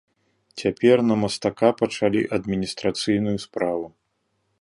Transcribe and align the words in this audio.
Цяпер 0.59 0.97
на 1.09 1.17
мастака 1.23 1.69
пачалі 1.81 2.21
адміністрацыйную 2.39 3.35
справу. 3.45 3.85